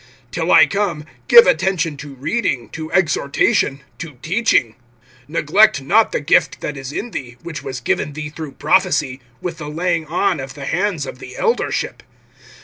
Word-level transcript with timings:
(13)Till 0.31 0.51
I 0.51 0.65
come, 0.65 1.05
give 1.27 1.45
attention 1.45 1.95
to 1.97 2.15
reading, 2.15 2.69
to 2.69 2.91
exhortation, 2.91 3.83
to 3.99 4.17
teaching. 4.23 4.75
(14)Neglect 5.29 5.85
not 5.85 6.11
the 6.11 6.19
gift 6.19 6.59
that 6.61 6.75
is 6.75 6.91
in 6.91 7.11
thee, 7.11 7.37
which 7.43 7.61
was 7.61 7.79
given 7.79 8.13
thee 8.13 8.29
through 8.29 8.53
prophecy, 8.53 9.21
with 9.41 9.59
the 9.59 9.69
laying 9.69 10.07
on 10.07 10.39
of 10.39 10.55
the 10.55 10.65
hands 10.65 11.05
of 11.05 11.19
the 11.19 11.37
eldership. 11.37 12.01